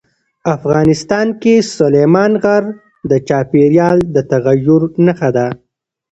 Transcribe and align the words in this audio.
افغانستان 0.55 1.27
کې 1.41 1.53
سلیمان 1.77 2.31
غر 2.43 2.63
د 3.09 3.11
چاپېریال 3.27 3.97
د 4.15 4.17
تغیر 4.31 4.81
نښه 5.05 5.29
ده. 5.35 5.47